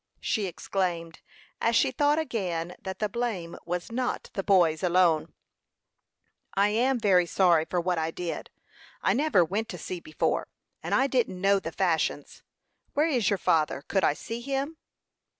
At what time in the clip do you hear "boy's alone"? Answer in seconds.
4.41-5.31